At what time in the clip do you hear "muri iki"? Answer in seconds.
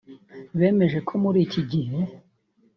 1.23-1.61